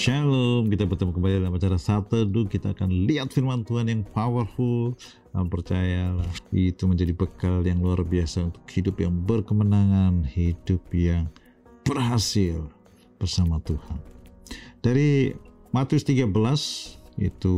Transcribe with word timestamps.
Shalom, 0.00 0.72
kita 0.72 0.88
bertemu 0.88 1.12
kembali 1.12 1.34
dalam 1.44 1.52
acara 1.52 1.76
Satu 1.76 2.24
Teduh. 2.24 2.48
Kita 2.48 2.72
akan 2.72 3.04
lihat 3.04 3.36
firman 3.36 3.68
Tuhan 3.68 3.84
yang 3.84 4.00
powerful. 4.00 4.96
Dan 5.28 5.52
percayalah, 5.52 6.24
itu 6.56 6.88
menjadi 6.88 7.12
bekal 7.12 7.60
yang 7.68 7.84
luar 7.84 8.00
biasa 8.00 8.48
untuk 8.48 8.64
hidup 8.72 8.96
yang 8.96 9.12
berkemenangan, 9.12 10.24
hidup 10.24 10.80
yang 10.96 11.28
berhasil 11.84 12.64
bersama 13.20 13.60
Tuhan. 13.60 14.00
Dari 14.80 15.36
Matius 15.68 16.08
13, 16.08 16.32
itu 17.20 17.56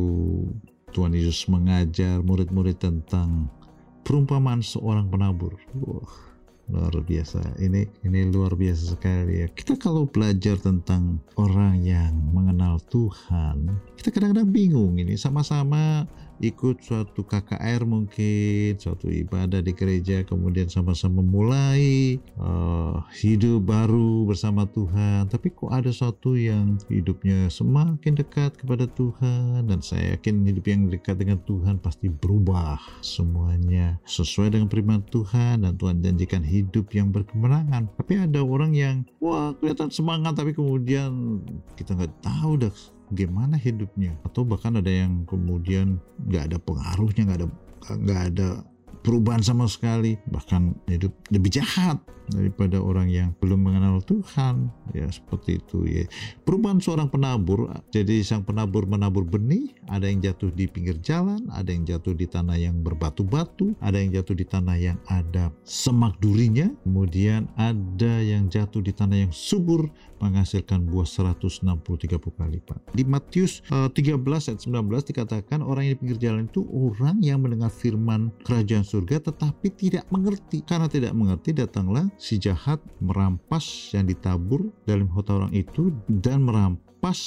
Tuhan 0.91 1.15
Yesus 1.15 1.47
mengajar 1.47 2.27
murid-murid 2.27 2.75
tentang 2.83 3.55
perumpamaan 4.03 4.67
seorang 4.67 5.07
penabur. 5.07 5.63
Wah, 5.79 6.32
luar 6.71 6.95
biasa. 7.03 7.59
Ini 7.59 8.07
ini 8.07 8.19
luar 8.31 8.55
biasa 8.55 8.95
sekali 8.95 9.43
ya. 9.43 9.49
Kita 9.51 9.75
kalau 9.81 10.07
belajar 10.07 10.61
tentang 10.61 11.19
orang 11.35 11.83
yang 11.83 12.15
mengenal 12.31 12.79
Tuhan 12.87 13.73
kita 14.03 14.19
kadang-kadang 14.19 14.51
bingung 14.51 14.99
ini. 14.99 15.15
Sama-sama 15.15 16.03
ikut 16.43 16.83
suatu 16.83 17.23
KKR 17.23 17.87
mungkin 17.87 18.75
suatu 18.75 19.07
ibadah 19.07 19.63
di 19.63 19.71
gereja 19.71 20.27
kemudian 20.27 20.67
sama-sama 20.67 21.23
mulai 21.23 22.19
uh, 22.35 22.99
hidup 23.15 23.63
baru 23.63 24.27
bersama 24.27 24.67
Tuhan. 24.67 25.31
Tapi 25.31 25.55
kok 25.55 25.71
ada 25.71 25.95
suatu 25.95 26.35
yang 26.35 26.83
hidupnya 26.91 27.47
semakin 27.47 28.19
dekat 28.19 28.59
kepada 28.59 28.91
Tuhan 28.91 29.71
dan 29.71 29.79
saya 29.79 30.19
yakin 30.19 30.51
hidup 30.51 30.67
yang 30.67 30.91
dekat 30.91 31.23
dengan 31.23 31.39
Tuhan 31.47 31.79
pasti 31.79 32.11
berubah 32.11 32.83
semuanya 33.07 34.03
sesuai 34.03 34.59
dengan 34.59 34.67
firman 34.67 35.07
Tuhan 35.15 35.63
dan 35.63 35.79
Tuhan 35.79 36.03
janjikan 36.03 36.43
hidup 36.53 36.93
yang 36.93 37.09
berkemenangan. 37.09 37.89
Tapi 37.97 38.29
ada 38.29 38.45
orang 38.45 38.77
yang 38.77 39.09
wah 39.25 39.57
kelihatan 39.57 39.89
semangat 39.89 40.37
tapi 40.37 40.53
kemudian 40.53 41.41
kita 41.81 41.97
nggak 41.97 42.13
tahu 42.21 42.61
dah 42.61 42.75
gimana 43.13 43.57
hidupnya. 43.57 44.13
Atau 44.29 44.45
bahkan 44.45 44.77
ada 44.77 44.93
yang 44.93 45.25
kemudian 45.25 45.97
nggak 46.29 46.53
ada 46.53 46.59
pengaruhnya 46.61 47.23
nggak 47.25 47.39
ada 47.41 47.49
nggak 47.97 48.23
ada 48.37 48.49
perubahan 49.01 49.41
sama 49.41 49.65
sekali. 49.65 50.21
Bahkan 50.29 50.93
hidup 50.93 51.13
lebih 51.33 51.57
jahat 51.57 51.99
daripada 52.31 52.79
orang 52.79 53.11
yang 53.11 53.35
belum 53.43 53.67
mengenal 53.67 54.01
Tuhan. 54.05 54.71
Ya 54.95 55.09
seperti 55.11 55.59
itu 55.59 55.85
ya. 55.89 56.05
Perubahan 56.47 56.79
seorang 56.79 57.09
penabur 57.11 57.73
jadi 57.91 58.23
sang 58.23 58.47
penabur 58.47 58.87
menabur 58.87 59.27
benih 59.27 59.75
ada 59.93 60.09
yang 60.09 60.25
jatuh 60.25 60.49
di 60.57 60.65
pinggir 60.65 60.97
jalan 61.05 61.45
ada 61.53 61.69
yang 61.69 61.85
jatuh 61.85 62.17
di 62.17 62.25
tanah 62.25 62.57
yang 62.57 62.81
berbatu-batu 62.81 63.77
ada 63.85 64.01
yang 64.01 64.17
jatuh 64.17 64.33
di 64.33 64.49
tanah 64.49 64.77
yang 64.81 64.99
ada 65.13 65.53
semak 65.69 66.17
durinya 66.25 66.73
kemudian 66.89 67.45
ada 67.61 68.25
yang 68.25 68.49
jatuh 68.49 68.81
di 68.81 68.97
tanah 68.97 69.29
yang 69.29 69.33
subur 69.37 69.93
menghasilkan 70.25 70.89
buah 70.89 71.05
160 71.05 71.69
30 71.69 72.09
kali 72.17 72.57
lipat 72.57 72.79
di 72.97 73.05
Matius 73.05 73.61
uh, 73.69 73.93
13 73.93 74.17
ayat 74.25 74.61
19 74.65 75.11
dikatakan 75.13 75.61
orang 75.61 75.85
yang 75.85 75.93
di 75.93 76.01
pinggir 76.01 76.19
jalan 76.23 76.49
itu 76.49 76.65
orang 76.73 77.21
yang 77.21 77.43
mendengar 77.43 77.69
firman 77.69 78.31
kerajaan 78.47 78.87
surga 78.87 79.29
tetapi 79.29 79.67
tidak 79.75 80.05
mengerti. 80.15 80.63
Karena 80.63 80.87
tidak 80.87 81.13
mengerti 81.13 81.51
datanglah 81.51 82.07
si 82.17 82.39
jahat 82.39 82.79
merampas 83.03 83.91
yang 83.91 84.07
ditabur 84.07 84.71
dalam 84.87 85.11
hati 85.11 85.31
orang 85.35 85.53
itu 85.53 85.91
dan 86.07 86.47
merampas 86.47 87.19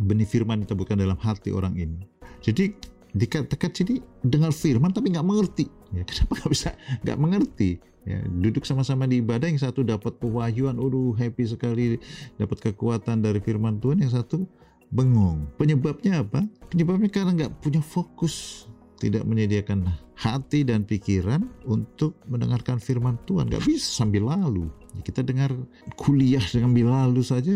benih 0.00 0.28
firman 0.28 0.62
ditaburkan 0.64 1.00
dalam 1.00 1.16
hati 1.20 1.52
orang 1.52 1.76
ini. 1.76 2.04
Jadi 2.44 2.72
dikatakan 3.16 3.72
sini 3.72 4.02
dengar 4.20 4.52
firman 4.52 4.92
tapi 4.92 5.12
nggak 5.12 5.26
mengerti. 5.26 5.66
Ya, 5.92 6.04
kenapa 6.08 6.32
nggak 6.42 6.50
bisa 6.52 6.70
nggak 7.02 7.18
mengerti? 7.18 7.70
Ya, 8.06 8.22
duduk 8.22 8.62
sama-sama 8.62 9.02
di 9.10 9.18
ibadah 9.18 9.50
yang 9.50 9.58
satu 9.58 9.82
dapat 9.82 10.14
pewahyuan, 10.22 10.78
udah 10.78 11.18
happy 11.18 11.42
sekali 11.42 11.98
dapat 12.38 12.70
kekuatan 12.70 13.18
dari 13.18 13.42
firman 13.42 13.82
Tuhan, 13.82 13.98
yang 13.98 14.14
satu 14.14 14.46
bengong. 14.94 15.50
Penyebabnya 15.58 16.22
apa? 16.22 16.46
Penyebabnya 16.70 17.10
karena 17.10 17.34
nggak 17.34 17.58
punya 17.58 17.82
fokus 17.82 18.66
tidak 18.96 19.28
menyediakan 19.28 19.90
hati 20.16 20.64
dan 20.64 20.88
pikiran 20.88 21.44
untuk 21.68 22.16
mendengarkan 22.24 22.80
firman 22.80 23.20
Tuhan. 23.28 23.52
Gak 23.52 23.64
bisa 23.68 24.04
sambil 24.04 24.24
lalu. 24.24 24.72
Kita 25.04 25.20
dengar 25.20 25.52
kuliah 26.00 26.40
dengan 26.48 26.72
lalu 26.72 27.20
saja 27.20 27.52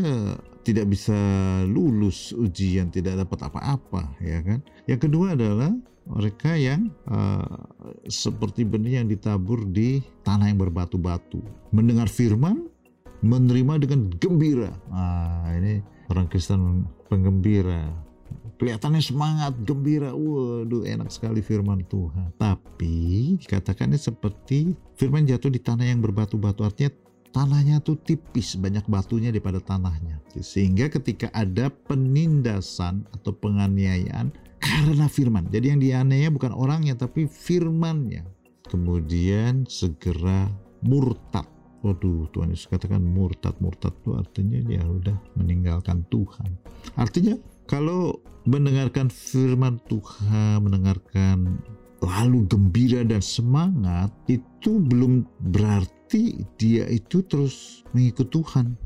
tidak 0.61 0.93
bisa 0.93 1.17
lulus 1.67 2.37
ujian, 2.37 2.93
tidak 2.93 3.25
dapat 3.27 3.49
apa-apa, 3.49 4.13
ya 4.21 4.41
kan? 4.45 4.61
Yang 4.85 5.01
kedua 5.09 5.33
adalah 5.33 5.73
mereka 6.11 6.57
yang 6.59 6.91
uh, 7.07 7.65
seperti 8.11 8.67
benih 8.67 9.01
yang 9.01 9.09
ditabur 9.09 9.63
di 9.69 10.03
tanah 10.27 10.51
yang 10.53 10.61
berbatu-batu. 10.61 11.41
Mendengar 11.73 12.11
firman, 12.11 12.69
menerima 13.25 13.81
dengan 13.81 14.11
gembira. 14.21 14.73
Ah, 14.93 15.55
ini 15.57 15.81
orang 16.09 16.27
Kristen 16.29 16.85
penggembira 17.09 18.11
kelihatannya 18.61 19.01
semangat, 19.01 19.57
gembira, 19.65 20.13
waduh 20.13 20.85
enak 20.85 21.09
sekali 21.09 21.41
firman 21.41 21.81
Tuhan. 21.89 22.37
Tapi 22.37 23.41
dikatakannya 23.41 23.97
seperti 23.97 24.77
firman 25.01 25.25
jatuh 25.25 25.49
di 25.49 25.65
tanah 25.65 25.89
yang 25.89 26.05
berbatu-batu, 26.05 26.69
artinya 26.69 26.93
tanahnya 27.31 27.83
tuh 27.83 27.99
tipis, 27.99 28.59
banyak 28.59 28.85
batunya 28.87 29.31
daripada 29.31 29.63
tanahnya. 29.63 30.19
Sehingga 30.39 30.91
ketika 30.91 31.31
ada 31.35 31.71
penindasan 31.71 33.07
atau 33.15 33.35
penganiayaan 33.35 34.31
karena 34.61 35.07
firman. 35.09 35.49
Jadi 35.49 35.67
yang 35.73 35.81
dianiaya 35.81 36.29
bukan 36.29 36.53
orangnya 36.53 36.95
tapi 36.95 37.27
firmannya. 37.27 38.27
Kemudian 38.69 39.67
segera 39.67 40.47
murtad. 40.85 41.49
Waduh, 41.81 42.29
Tuhan 42.31 42.53
Yesus 42.53 42.69
katakan 42.69 43.01
murtad. 43.01 43.57
Murtad 43.59 43.97
itu 44.05 44.13
artinya 44.13 44.61
ya 44.69 44.85
udah 44.85 45.17
meninggalkan 45.35 46.05
Tuhan. 46.13 46.61
Artinya 46.95 47.41
kalau 47.65 48.21
mendengarkan 48.45 49.09
firman 49.09 49.81
Tuhan, 49.89 50.61
mendengarkan 50.61 51.61
lalu 52.01 52.49
gembira 52.49 53.05
dan 53.05 53.21
semangat, 53.21 54.13
itu 54.27 54.81
belum 54.81 55.25
berarti 55.53 56.45
dia 56.57 56.89
itu 56.89 57.23
terus 57.25 57.85
mengikut 57.93 58.29
Tuhan. 58.33 58.77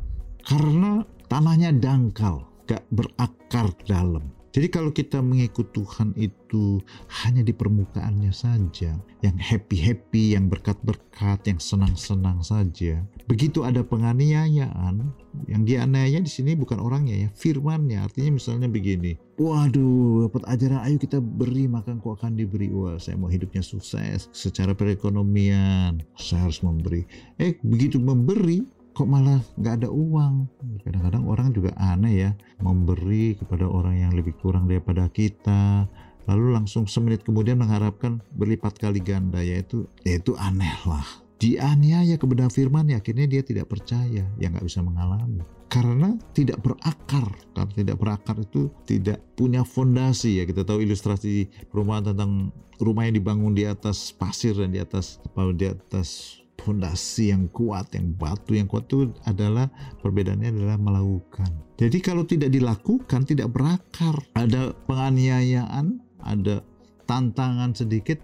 Karena 0.45 1.01
tanahnya 1.31 1.73
dangkal, 1.73 2.45
gak 2.69 2.85
berakar 2.93 3.73
dalam. 3.89 4.44
Jadi 4.55 4.71
kalau 4.71 4.95
kita 4.95 5.19
mengikut 5.19 5.75
Tuhan 5.75 6.15
itu 6.15 6.79
hanya 7.27 7.43
di 7.43 7.51
permukaannya 7.51 8.31
saja, 8.31 8.95
yang 9.19 9.35
happy-happy, 9.35 10.39
yang 10.39 10.47
berkat-berkat, 10.47 11.43
yang 11.51 11.59
senang-senang 11.59 12.39
saja. 12.39 13.03
Begitu 13.27 13.67
ada 13.67 13.83
penganiayaan, 13.83 15.11
yang 15.51 15.63
dianiaya 15.67 16.23
di 16.23 16.31
sini 16.31 16.55
bukan 16.55 16.79
orangnya 16.79 17.27
ya, 17.27 17.29
firmannya. 17.35 18.07
Artinya 18.07 18.39
misalnya 18.39 18.71
begini, 18.71 19.19
waduh 19.43 20.31
dapat 20.31 20.47
ajaran 20.47 20.87
ayo 20.87 21.03
kita 21.03 21.19
beri 21.19 21.67
maka 21.67 21.91
engkau 21.91 22.15
akan 22.15 22.39
diberi. 22.39 22.71
Wah 22.71 22.95
saya 23.03 23.19
mau 23.19 23.27
hidupnya 23.27 23.67
sukses 23.67 24.31
secara 24.31 24.71
perekonomian, 24.71 25.99
saya 26.15 26.47
harus 26.47 26.63
memberi. 26.63 27.03
Eh 27.43 27.59
begitu 27.67 27.99
memberi, 27.99 28.63
kok 28.94 29.10
malah 29.10 29.43
nggak 29.59 29.82
ada 29.82 29.88
uang? 29.91 30.47
Kadang-kadang 30.87 31.25
orang 31.27 31.49
juga 31.50 31.75
aneh 31.75 32.15
ya 32.15 32.31
memberi 32.62 33.34
kepada 33.34 33.66
orang 33.66 33.99
yang 33.99 34.12
lebih 34.15 34.38
kurang 34.38 34.71
daripada 34.71 35.10
kita 35.10 35.91
lalu 36.25 36.56
langsung 36.56 36.88
semenit 36.88 37.21
kemudian 37.21 37.60
mengharapkan 37.60 38.22
berlipat 38.32 38.81
kali 38.81 39.03
ganda 39.03 39.43
yaitu 39.43 39.84
yaitu 40.06 40.38
aneh 40.38 40.72
lah. 40.87 41.05
Dianiaya 41.43 42.16
kebenaran 42.16 42.49
firman 42.49 42.88
ya 42.88 43.03
akhirnya 43.03 43.27
dia 43.28 43.43
tidak 43.44 43.69
percaya 43.69 44.25
ya 44.38 44.47
nggak 44.49 44.65
bisa 44.65 44.81
mengalami. 44.81 45.43
Karena 45.69 46.15
tidak 46.31 46.62
berakar 46.62 47.26
karena 47.53 47.72
tidak 47.75 47.97
berakar 47.99 48.37
itu 48.38 48.71
tidak 48.87 49.19
punya 49.34 49.66
fondasi 49.66 50.38
ya. 50.38 50.47
Kita 50.47 50.62
tahu 50.62 50.87
ilustrasi 50.87 51.50
perumahan 51.69 52.15
tentang 52.15 52.55
rumah 52.78 53.11
yang 53.11 53.19
dibangun 53.19 53.53
di 53.53 53.66
atas 53.66 54.15
pasir 54.15 54.55
dan 54.55 54.71
di 54.71 54.78
atas 54.78 55.19
apa 55.26 55.50
di 55.50 55.66
atas 55.66 56.41
fondasi 56.65 57.29
yang 57.29 57.53
kuat, 57.53 57.93
yang 57.93 58.17
batu 58.17 58.57
yang 58.57 58.65
kuat 58.65 58.89
itu 58.89 59.13
adalah 59.29 59.69
perbedaannya 60.01 60.49
adalah 60.57 60.81
melakukan. 60.81 61.53
Jadi 61.77 61.99
kalau 62.00 62.25
tidak 62.25 62.49
dilakukan 62.49 63.29
tidak 63.29 63.53
berakar. 63.53 64.17
Ada 64.33 64.73
penganiayaan, 64.88 66.00
ada 66.25 66.65
tantangan 67.05 67.77
sedikit 67.77 68.17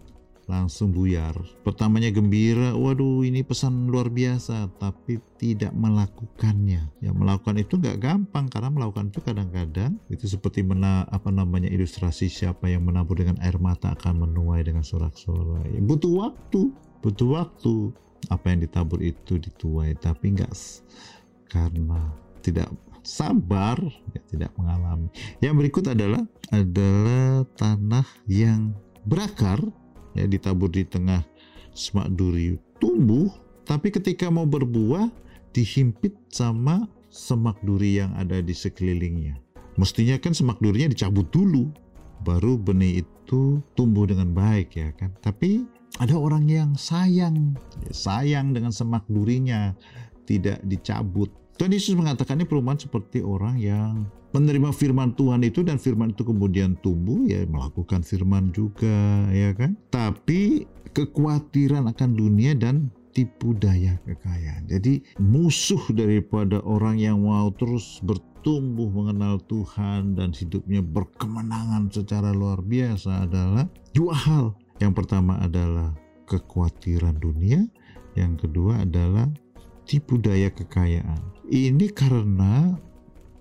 langsung 0.50 0.90
buyar. 0.90 1.38
Pertamanya 1.62 2.10
gembira, 2.10 2.74
waduh 2.74 3.22
ini 3.22 3.46
pesan 3.46 3.86
luar 3.86 4.10
biasa, 4.10 4.66
tapi 4.82 5.22
tidak 5.38 5.70
melakukannya. 5.70 6.90
Ya 6.98 7.10
melakukan 7.14 7.62
itu 7.62 7.78
nggak 7.78 8.02
gampang 8.02 8.50
karena 8.50 8.74
melakukan 8.74 9.14
itu 9.14 9.22
kadang-kadang 9.22 9.94
itu 10.10 10.26
seperti 10.26 10.66
mena, 10.66 11.06
apa 11.06 11.30
namanya 11.30 11.70
ilustrasi 11.70 12.26
siapa 12.26 12.66
yang 12.66 12.82
menabur 12.82 13.22
dengan 13.22 13.38
air 13.46 13.62
mata 13.62 13.94
akan 13.94 14.26
menuai 14.26 14.66
dengan 14.66 14.82
sorak-sorai. 14.82 15.78
Butuh 15.86 16.12
waktu, 16.18 16.74
butuh 16.98 17.28
waktu 17.38 17.94
apa 18.28 18.52
yang 18.52 18.60
ditabur 18.66 19.00
itu 19.00 19.40
dituai 19.40 19.96
tapi 19.96 20.36
enggak 20.36 20.52
karena 21.48 22.12
tidak 22.44 22.68
sabar 23.00 23.80
ya 24.12 24.22
tidak 24.28 24.52
mengalami 24.60 25.08
yang 25.40 25.56
berikut 25.56 25.88
adalah 25.88 26.20
adalah 26.52 27.48
tanah 27.56 28.04
yang 28.28 28.76
berakar 29.08 29.58
ya 30.12 30.28
ditabur 30.28 30.68
di 30.68 30.84
tengah 30.84 31.24
semak 31.72 32.12
duri 32.12 32.60
tumbuh 32.76 33.32
tapi 33.64 33.88
ketika 33.88 34.28
mau 34.28 34.44
berbuah 34.44 35.08
dihimpit 35.54 36.14
sama 36.30 36.86
semak 37.10 37.58
duri 37.66 37.98
yang 38.00 38.14
ada 38.14 38.38
di 38.38 38.54
sekelilingnya. 38.54 39.36
Mestinya 39.76 40.16
kan 40.18 40.34
semak 40.34 40.62
durinya 40.62 40.90
dicabut 40.90 41.26
dulu, 41.34 41.70
baru 42.22 42.58
benih 42.58 43.02
itu 43.02 43.62
tumbuh 43.74 44.06
dengan 44.06 44.30
baik 44.30 44.78
ya 44.78 44.90
kan. 44.94 45.14
Tapi 45.22 45.66
ada 46.00 46.16
orang 46.16 46.48
yang 46.48 46.72
sayang, 46.80 47.52
sayang 47.92 48.56
dengan 48.56 48.72
semak 48.72 49.04
durinya, 49.04 49.76
tidak 50.24 50.64
dicabut. 50.64 51.28
Tuhan 51.60 51.76
Yesus 51.76 51.92
mengatakan 51.92 52.40
ini 52.40 52.48
perumpamaan 52.48 52.80
seperti 52.80 53.20
orang 53.20 53.60
yang 53.60 54.08
menerima 54.32 54.72
firman 54.72 55.12
Tuhan 55.12 55.44
itu 55.44 55.60
dan 55.60 55.76
firman 55.76 56.16
itu 56.16 56.24
kemudian 56.24 56.80
tumbuh 56.80 57.28
ya 57.28 57.44
melakukan 57.44 58.00
firman 58.00 58.48
juga 58.48 59.28
ya 59.28 59.52
kan. 59.52 59.76
Tapi 59.92 60.64
kekhawatiran 60.96 61.84
akan 61.92 62.10
dunia 62.16 62.56
dan 62.56 62.88
tipu 63.12 63.52
daya 63.52 64.00
kekayaan. 64.08 64.72
Jadi 64.72 65.04
musuh 65.20 65.84
daripada 65.92 66.64
orang 66.64 66.96
yang 66.96 67.20
mau 67.20 67.52
terus 67.52 68.00
bertumbuh 68.00 68.88
mengenal 68.88 69.36
Tuhan 69.44 70.16
dan 70.16 70.32
hidupnya 70.32 70.80
berkemenangan 70.80 71.92
secara 71.92 72.32
luar 72.32 72.64
biasa 72.64 73.28
adalah 73.28 73.68
dua 73.92 74.16
hal. 74.16 74.56
Yang 74.80 74.92
pertama 75.04 75.36
adalah 75.44 75.92
kekhawatiran 76.24 77.20
dunia, 77.20 77.68
yang 78.16 78.34
kedua 78.40 78.82
adalah 78.82 79.28
tipu 79.84 80.16
daya 80.16 80.48
kekayaan. 80.48 81.20
Ini 81.52 81.92
karena 81.92 82.74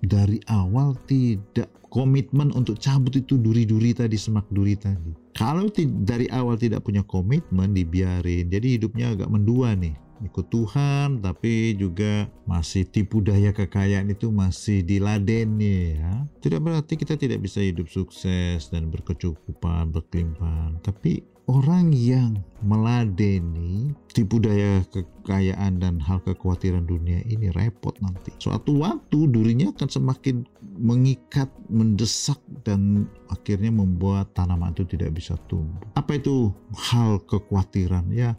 dari 0.04 0.40
awal 0.48 0.96
tidak 1.04 1.68
komitmen 1.90 2.54
untuk 2.54 2.78
cabut 2.78 3.12
itu 3.18 3.36
duri-duri 3.36 3.92
tadi, 3.92 4.14
semak 4.16 4.46
duri 4.48 4.78
tadi. 4.78 5.12
Kalau 5.34 5.66
dari 6.06 6.30
awal 6.30 6.56
tidak 6.56 6.86
punya 6.86 7.02
komitmen, 7.04 7.74
dibiarin. 7.74 8.48
Jadi 8.48 8.78
hidupnya 8.78 9.12
agak 9.12 9.28
mendua 9.28 9.74
nih. 9.74 9.94
Ikut 10.20 10.52
Tuhan, 10.52 11.24
tapi 11.24 11.72
juga 11.80 12.28
masih 12.44 12.84
tipu 12.84 13.24
daya 13.24 13.56
kekayaan 13.56 14.12
itu 14.12 14.28
masih 14.28 14.84
diladeni 14.84 15.96
ya. 15.96 16.28
Tidak 16.44 16.60
berarti 16.60 17.00
kita 17.00 17.16
tidak 17.16 17.40
bisa 17.40 17.64
hidup 17.64 17.88
sukses 17.88 18.68
dan 18.68 18.92
berkecukupan, 18.92 19.88
berkelimpahan. 19.88 20.76
Tapi 20.84 21.24
orang 21.50 21.90
yang 21.90 22.38
meladeni 22.62 23.90
tipu 24.14 24.38
daya 24.38 24.86
kekayaan 24.94 25.82
dan 25.82 25.98
hal 25.98 26.22
kekhawatiran 26.22 26.86
dunia 26.86 27.26
ini 27.26 27.50
repot 27.50 27.98
nanti. 27.98 28.30
Suatu 28.38 28.78
waktu 28.78 29.26
durinya 29.26 29.74
akan 29.74 29.88
semakin 29.90 30.46
mengikat, 30.80 31.52
mendesak 31.68 32.40
dan 32.64 33.04
akhirnya 33.28 33.68
membuat 33.68 34.32
tanaman 34.32 34.72
itu 34.72 34.88
tidak 34.88 35.12
bisa 35.20 35.36
tumbuh. 35.46 35.76
Apa 35.92 36.16
itu 36.16 36.50
hal 36.72 37.20
kekhawatiran? 37.28 38.08
Ya 38.08 38.34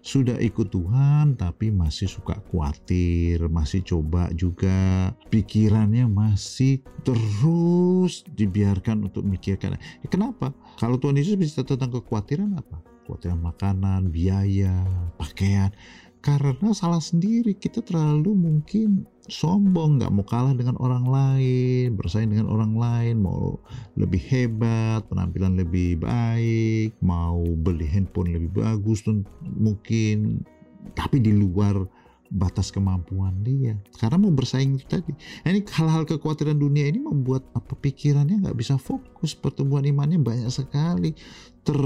sudah 0.00 0.38
ikut 0.38 0.70
Tuhan 0.70 1.34
tapi 1.34 1.74
masih 1.74 2.06
suka 2.06 2.38
khawatir, 2.48 3.42
masih 3.50 3.82
coba 3.82 4.30
juga 4.32 5.10
pikirannya 5.34 6.06
masih 6.06 6.80
terus 7.02 8.22
dibiarkan 8.38 9.10
untuk 9.10 9.26
memikirkan. 9.26 9.74
Ya, 9.76 10.08
kenapa? 10.08 10.54
Kalau 10.78 10.96
Tuhan 10.96 11.18
Yesus 11.18 11.34
bisa 11.34 11.66
tentang 11.66 11.90
kekhawatiran 11.90 12.54
apa? 12.54 12.78
Kekhawatiran 13.04 13.40
makanan, 13.42 14.14
biaya, 14.14 14.86
pakaian. 15.18 15.74
Karena 16.20 16.76
salah 16.76 17.00
sendiri 17.00 17.56
kita 17.56 17.80
terlalu 17.80 18.36
mungkin 18.36 19.08
sombong, 19.30 20.02
nggak 20.02 20.12
mau 20.12 20.26
kalah 20.26 20.52
dengan 20.52 20.76
orang 20.82 21.06
lain, 21.06 21.94
bersaing 21.94 22.28
dengan 22.28 22.50
orang 22.50 22.74
lain, 22.74 23.22
mau 23.22 23.56
lebih 23.94 24.20
hebat, 24.28 25.06
penampilan 25.06 25.56
lebih 25.56 26.02
baik, 26.02 26.98
mau 27.00 27.40
beli 27.62 27.86
handphone 27.86 28.34
lebih 28.34 28.60
bagus, 28.60 29.06
mungkin. 29.56 30.42
Tapi 30.92 31.22
di 31.22 31.30
luar 31.30 31.86
batas 32.30 32.70
kemampuan 32.70 33.42
dia. 33.42 33.78
Karena 33.98 34.18
mau 34.18 34.34
bersaing 34.34 34.78
itu 34.78 34.86
tadi. 34.86 35.14
Nah, 35.46 35.50
ini 35.54 35.62
hal-hal 35.66 36.06
kekhawatiran 36.06 36.58
dunia 36.58 36.90
ini 36.90 37.02
membuat 37.02 37.46
apa 37.54 37.74
pikirannya 37.74 38.46
nggak 38.46 38.58
bisa 38.58 38.78
fokus 38.78 39.34
pertumbuhan 39.34 39.86
imannya 39.86 40.18
banyak 40.22 40.50
sekali. 40.50 41.14
Ter 41.62 41.78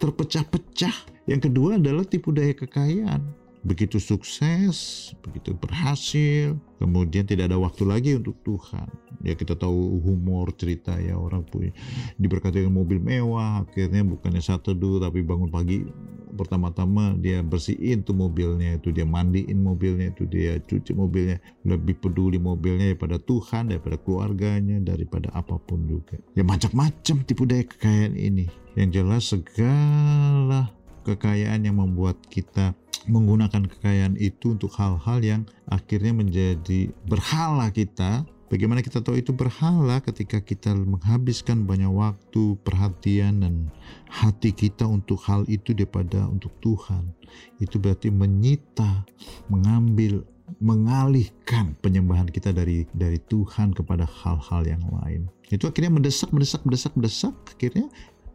terpecah-pecah. 0.00 1.26
Yang 1.30 1.52
kedua 1.52 1.78
adalah 1.78 2.02
tipu 2.02 2.34
daya 2.34 2.50
kekayaan 2.50 3.41
begitu 3.62 4.02
sukses, 4.02 5.10
begitu 5.22 5.54
berhasil, 5.54 6.58
kemudian 6.82 7.22
tidak 7.22 7.50
ada 7.50 7.58
waktu 7.62 7.86
lagi 7.86 8.10
untuk 8.18 8.34
Tuhan. 8.42 8.90
Ya 9.22 9.38
kita 9.38 9.54
tahu 9.54 10.02
humor 10.02 10.50
cerita 10.58 10.98
ya 10.98 11.14
orang 11.14 11.46
punya 11.46 11.70
diberkati 12.18 12.58
dengan 12.58 12.74
mobil 12.82 12.98
mewah, 12.98 13.62
akhirnya 13.62 14.02
bukannya 14.02 14.42
satu 14.42 14.74
dulu 14.74 14.98
tapi 14.98 15.22
bangun 15.22 15.46
pagi 15.46 15.86
pertama-tama 16.32 17.14
dia 17.20 17.44
bersihin 17.44 18.02
tuh 18.02 18.16
mobilnya 18.16 18.80
itu 18.80 18.88
dia 18.88 19.04
mandiin 19.04 19.60
mobilnya 19.60 20.10
itu 20.10 20.24
dia 20.24 20.56
cuci 20.58 20.96
mobilnya 20.96 21.38
lebih 21.62 22.00
peduli 22.00 22.40
mobilnya 22.40 22.96
daripada 22.96 23.20
Tuhan 23.20 23.68
daripada 23.68 24.00
keluarganya 24.00 24.80
daripada 24.80 25.28
apa 25.36 25.60
pun 25.60 25.84
juga 25.84 26.16
ya 26.32 26.40
macam-macam 26.42 27.16
tipu 27.28 27.44
daya 27.44 27.68
kekayaan 27.68 28.16
ini 28.16 28.48
yang 28.80 28.88
jelas 28.88 29.28
segala 29.28 30.72
kekayaan 31.04 31.68
yang 31.68 31.76
membuat 31.76 32.16
kita 32.32 32.72
menggunakan 33.10 33.66
kekayaan 33.66 34.14
itu 34.20 34.54
untuk 34.54 34.70
hal-hal 34.78 35.18
yang 35.22 35.42
akhirnya 35.66 36.14
menjadi 36.14 36.90
berhala 37.06 37.70
kita 37.74 38.26
Bagaimana 38.52 38.84
kita 38.84 39.00
tahu 39.00 39.16
itu 39.16 39.32
berhala 39.32 40.04
ketika 40.04 40.36
kita 40.36 40.76
menghabiskan 40.76 41.64
banyak 41.64 41.88
waktu, 41.88 42.60
perhatian, 42.60 43.40
dan 43.40 43.72
hati 44.12 44.52
kita 44.52 44.84
untuk 44.84 45.24
hal 45.24 45.48
itu 45.48 45.72
daripada 45.72 46.28
untuk 46.28 46.52
Tuhan. 46.60 47.16
Itu 47.64 47.80
berarti 47.80 48.12
menyita, 48.12 49.08
mengambil, 49.48 50.28
mengalihkan 50.60 51.72
penyembahan 51.80 52.28
kita 52.28 52.52
dari 52.52 52.84
dari 52.92 53.16
Tuhan 53.24 53.72
kepada 53.72 54.04
hal-hal 54.04 54.68
yang 54.68 54.84
lain. 55.00 55.32
Itu 55.48 55.72
akhirnya 55.72 55.96
mendesak, 55.96 56.28
mendesak, 56.28 56.60
mendesak, 56.68 56.92
mendesak. 56.92 57.32
Akhirnya 57.56 57.88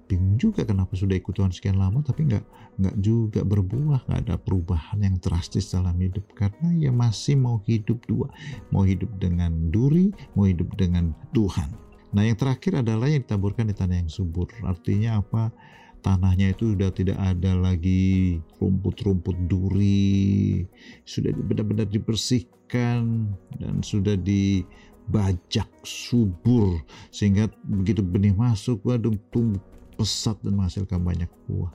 bingung 0.08 0.40
juga 0.40 0.64
kenapa 0.64 0.96
sudah 0.96 1.20
ikut 1.20 1.36
Tuhan 1.36 1.52
sekian 1.52 1.76
lama 1.76 2.00
tapi 2.00 2.26
nggak 2.32 2.46
nggak 2.80 2.96
juga 3.04 3.44
berbuah 3.44 4.08
nggak 4.08 4.20
ada 4.28 4.36
perubahan 4.40 5.04
yang 5.04 5.20
drastis 5.20 5.76
dalam 5.76 6.00
hidup. 6.00 6.24
Karena 6.34 6.72
ya 6.80 6.90
masih 6.96 7.36
mau 7.36 7.60
hidup 7.68 8.00
dua 8.08 8.32
mau 8.72 8.88
hidup 8.88 9.12
dengan 9.20 9.52
duri 9.70 10.10
mau 10.34 10.48
hidup 10.48 10.72
dengan 10.80 11.12
Tuhan. 11.36 11.68
Nah 12.16 12.24
yang 12.24 12.40
terakhir 12.40 12.80
adalah 12.80 13.12
yang 13.12 13.22
ditaburkan 13.28 13.68
di 13.68 13.76
tanah 13.76 14.00
yang 14.00 14.12
subur. 14.12 14.48
Artinya 14.64 15.20
apa? 15.20 15.52
Tanahnya 16.00 16.56
itu 16.56 16.72
sudah 16.72 16.94
tidak 16.94 17.20
ada 17.20 17.52
lagi 17.58 18.40
rumput-rumput 18.64 19.36
duri 19.50 20.64
sudah 21.04 21.36
benar-benar 21.36 21.90
dibersihkan 21.90 23.28
dan 23.60 23.82
sudah 23.82 24.16
dibajak 24.16 25.68
subur 25.84 26.80
sehingga 27.12 27.52
begitu 27.66 28.06
benih 28.06 28.32
masuk 28.32 28.80
waduh 28.88 29.12
tumbuh 29.34 29.60
pesat 29.98 30.38
dan 30.46 30.54
menghasilkan 30.54 31.02
banyak 31.02 31.30
buah. 31.50 31.74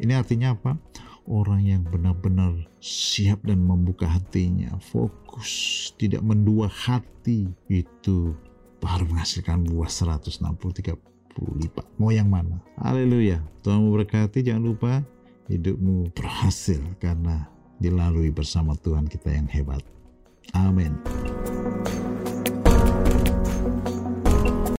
Ini 0.00 0.18
artinya 0.18 0.58
apa? 0.58 0.74
Orang 1.30 1.62
yang 1.62 1.86
benar-benar 1.86 2.56
siap 2.82 3.44
dan 3.46 3.62
membuka 3.62 4.08
hatinya, 4.08 4.74
fokus, 4.82 5.92
tidak 5.94 6.24
mendua 6.26 6.66
hati, 6.66 7.46
itu 7.70 8.34
baru 8.82 9.06
menghasilkan 9.06 9.62
buah 9.68 9.86
160 9.86 10.50
30 10.50 11.60
lipat. 11.60 11.86
Mau 12.00 12.10
yang 12.10 12.26
mana? 12.26 12.58
Haleluya. 12.80 13.44
Tuhan 13.62 13.84
memberkati, 13.84 14.42
jangan 14.42 14.64
lupa 14.74 15.04
hidupmu 15.46 16.10
berhasil 16.16 16.80
karena 16.98 17.46
dilalui 17.78 18.32
bersama 18.32 18.74
Tuhan 18.80 19.06
kita 19.06 19.30
yang 19.30 19.46
hebat. 19.46 19.84
Amin. 20.56 20.98